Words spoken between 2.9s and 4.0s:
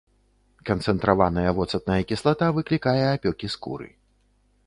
апёкі скуры.